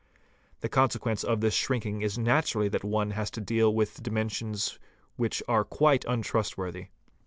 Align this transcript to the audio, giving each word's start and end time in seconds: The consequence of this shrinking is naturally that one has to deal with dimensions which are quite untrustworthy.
The 0.61 0.67
consequence 0.67 1.23
of 1.23 1.41
this 1.41 1.53
shrinking 1.53 2.01
is 2.01 2.17
naturally 2.17 2.67
that 2.69 2.83
one 2.83 3.11
has 3.11 3.29
to 3.29 3.39
deal 3.39 3.71
with 3.71 4.01
dimensions 4.01 4.79
which 5.17 5.43
are 5.47 5.63
quite 5.63 6.05
untrustworthy. 6.05 6.87